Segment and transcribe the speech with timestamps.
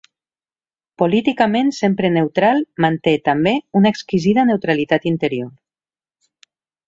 [1.01, 5.53] Políticament sempre neutral, manté, també, una exquisida neutralitat interior.